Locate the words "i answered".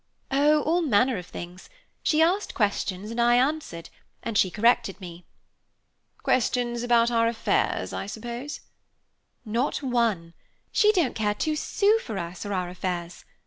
3.21-3.91